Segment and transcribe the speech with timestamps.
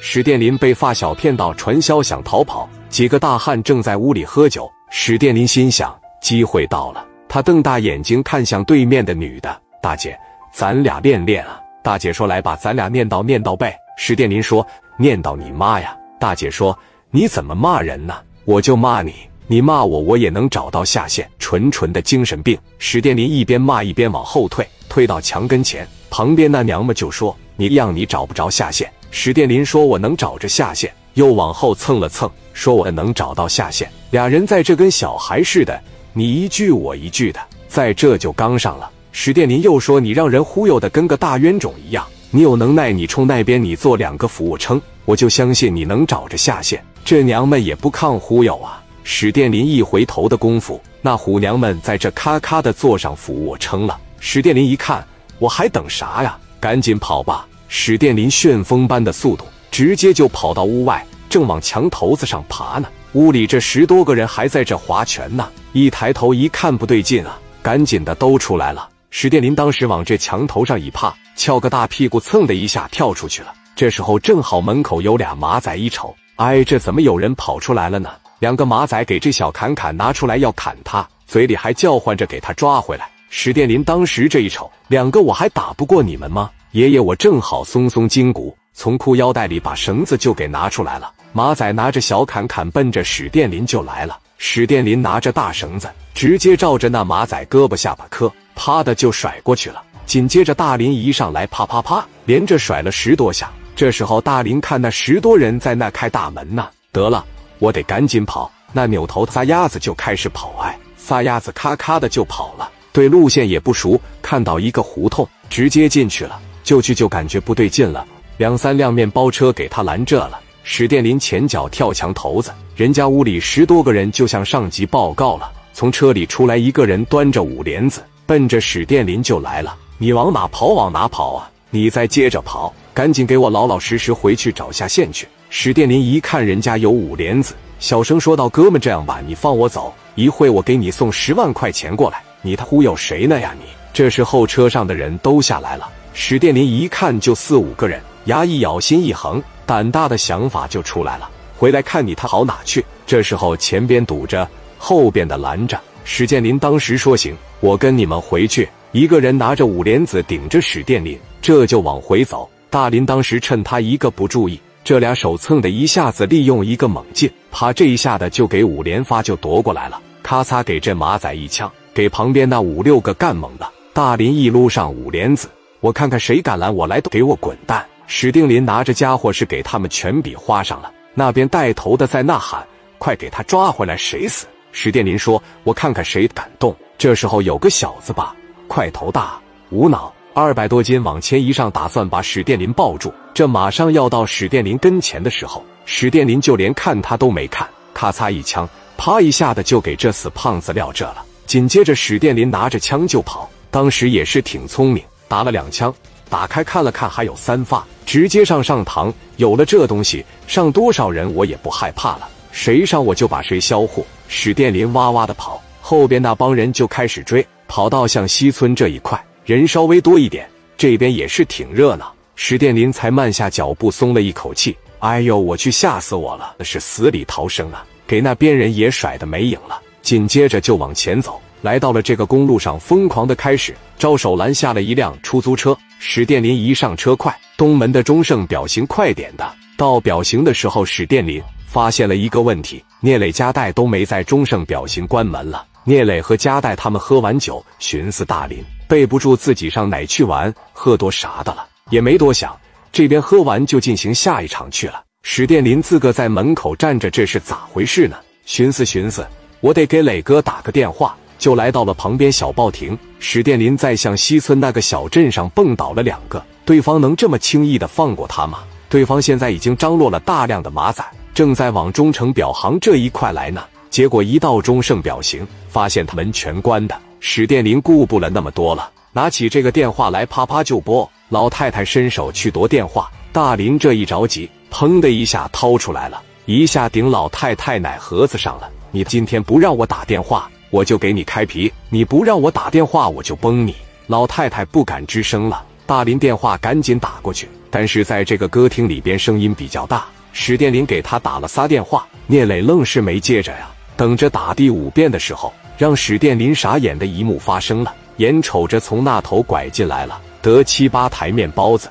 [0.00, 2.68] 史殿林被发小骗到传销，想逃跑。
[2.88, 4.70] 几个大汉正在屋里喝酒。
[4.90, 7.04] 史殿林心想，机会到了。
[7.28, 10.18] 他瞪大眼睛看向对面的女的：“大姐，
[10.52, 14.66] 咱俩练练啊。”大姐说：“来吧，咱俩念叨念叨呗。”史殿林说
[14.96, 16.78] ：“念叨你妈呀！”大姐说
[17.10, 18.14] ：“你怎么骂人呢？
[18.44, 19.14] 我就骂你，
[19.48, 21.28] 你骂我，我也能找到下线。
[21.38, 25.86] 纯纯的精神病。”史殿林一边骂一边往后退，退到墙跟前。
[26.08, 35.80] 旁边那娘们就说：“你让你找不着下线。”史殿林说：“我能找着下线。”又往后蹭了蹭，说：“我能找到下线。”俩人在这跟小孩似的，
[36.12, 38.90] 你一句我一句的，在这就刚上了。
[39.12, 48.82] 史殿林又说：“你让人忽悠的跟个大冤种一样，你有能耐，你冲那边你做两个俯卧撑，我就相信你能找着下线。”这娘们也不抗忽悠啊！
[49.02, 53.98] 史殿林一回头的功夫，那虎娘们在这咔咔的坐上俯卧撑了。
[54.18, 55.06] 史殿林一看，
[55.38, 56.36] 我还等啥呀？
[56.60, 57.46] 赶紧跑吧！
[57.68, 62.88] 史殿林旋风般的速度，直接就跑到屋外，正往墙头子上爬呢。
[63.12, 65.48] 屋里这十多个人还在这划拳呢。
[65.72, 67.38] 一抬头一看，不对劲啊！
[67.62, 68.88] 赶紧的都出来了。
[69.10, 73.52] 史殿林当时往这墙头上一趴，翘个大屁股，蹭的一下跳出去了。
[73.74, 78.10] 这时候正好门口有俩马仔，一瞅，哎，这怎么有人跑出来了呢？
[78.38, 83.08] 两个马仔给这小侃侃拿出来要砍他，嘴里还叫唤着给他抓回来。
[83.28, 86.50] 史殿林当时这一瞅，两个我还打不过你们吗？
[86.76, 91.10] 爷爷，我正好松松筋骨，从裤腰带里把绳子就给拿出来了。
[91.32, 94.18] 马仔拿着小砍砍奔着史殿林就来了。
[94.36, 98.30] 史殿林拿着大绳子，直接照着那马仔胳膊下巴磕。
[98.54, 103.50] 啪的就甩过去了，紧接着大林一上来，啪啪啪，连着甩了十多下。
[103.74, 107.24] 这时候大林看那十多人在那开大门呢，得了，
[107.58, 108.52] 我得赶紧跑。
[108.74, 112.70] 那扭头撒丫子就开始跑，哎，撒丫子咔咔的就跑了。
[112.92, 116.38] 对路线也不熟，看到一个胡同，直接进去了。
[116.66, 118.04] 就去就感觉不对劲了，
[118.38, 120.40] 两三辆面包车给他拦这了。
[120.64, 125.48] 史殿林前脚跳墙头子，人家屋里十多个人就向上级报告了。
[125.72, 128.02] 从车里出来一个人，端着五帘子。
[128.26, 130.70] 奔着史殿林就来了，你往哪跑？
[130.70, 131.48] 往哪跑啊？
[131.70, 135.28] 你再接着跑，赶紧给我老老实实回去找下线去。
[135.48, 142.20] 史殿林一看人家有五莲子，小声说道：“哥们，这样吧，你放我走，一会我给你送十万块钱过来。
[142.42, 143.54] 你他忽悠谁呢呀？
[143.56, 145.88] 你这时候车上的人都下来了，
[146.18, 152.82] 史殿林一看就四五个人，牙一咬，心一横，胆大的想法就出来了，回来看你他好哪去？
[153.06, 155.78] 这时候前边堵着，后边的拦着。
[156.04, 162.48] 史殿林当时说：“行，我跟你们回去。”一个人拿着五莲子顶着史殿林，这就往回走。
[162.70, 173.70] 大林当时趁他一个不注意，这俩手蹭的一下子，利用一个猛劲，啪这一下的就给五连发就夺过来了，咔嚓给这马仔一枪，给旁边那五六个干懵了。
[173.92, 175.48] 大林一撸上五莲子，
[175.86, 177.86] 我看看谁敢拦我来，都给我滚蛋！
[178.08, 180.90] 史定林拿着家伙是给他们全比花上了。
[181.14, 182.66] 那边带头的在呐喊
[182.98, 188.34] ：“快给他抓回来，谁死？”史殿林说：“我看看谁敢动。”这时候有个小子吧，
[188.66, 189.38] 块头大，
[189.70, 193.14] 无脑，二百多斤，往前一上，打算把史殿林抱住。
[193.32, 197.64] 这马上要到史殿林跟前的时候，史殿林就连看他都没看，
[197.94, 201.24] 咔嚓一枪，啪一下的就给这死胖子撂这了。
[201.46, 205.94] 紧接着，史殿林拿着枪就跑，当时也是挺聪明，打了两枪，
[206.28, 209.12] 打开看了看，还有三发，直接上上膛。
[209.36, 212.28] 有了这东西，上多少人我也不害怕了。
[212.52, 214.06] 谁上我就把谁销户。
[214.28, 222.12] 史殿林哇哇的跑，后边那帮人就开始追，跑到向西村这一块，人稍微多一点，这边也是挺热闹。
[222.34, 224.76] 史殿林才慢下脚步，松了一口气。
[225.00, 226.54] 哎呦，我去，吓死我了！
[226.58, 229.80] 那是死里逃生啊，给那边人也甩的没影了。
[230.02, 235.76] 紧接着就往前走，来到了这个公路上，疯狂的开始招手拦下了一辆出租车。
[235.98, 239.44] 史殿林一上车，快，东门的中盛表行快点的。
[239.76, 241.42] 到表行的时候，史殿林。
[241.66, 245.66] 发现了一个问题，聂磊、加代都没在中盛表行关门了。
[245.84, 252.56] 聂磊和加代他们喝完酒，寻思大林备不住自己上哪去玩，喝多啥的了，也没多想，
[252.92, 255.02] 这边喝完就进行下一场去了。
[255.22, 258.16] 史殿林自个在门口站着，这是咋回事呢？
[258.46, 259.26] 寻思寻思，
[259.60, 262.98] 我得给磊哥打个电话，就来到了旁边小报亭。
[263.18, 268.60] 史殿林在向西村那个小镇上蹦倒了两个，对方能这么轻易的放过他吗？
[268.88, 271.04] 对方现在已经张罗了大量的马仔。
[271.34, 276.96] 正在往中诚表行这一块来呢，结果一到中盛表行，发现他门全关的。
[277.20, 281.10] 史殿林顾不了那么多了，拿起这个电话来，啪啪就拨。
[281.28, 288.70] 老太太伸手去夺电话，大林这一着急，砰的一下掏出来了，一下顶老太太奶盒子上了。
[288.92, 293.74] 你今天不让我打电话，我就给你开皮；你不让我打电话，我就崩你。
[294.06, 295.64] 老太太不敢吱声了。
[295.86, 303.70] 大林电话赶紧打过去，但是在这个歌厅里边声音比较大，史殿林给他打了仨电话，聂磊愣是没接着呀。
[303.96, 311.88] 等着打第五遍的时候，让史殿林傻眼的一幕发生了，眼瞅着从那头拐进来了，得七八台面包子。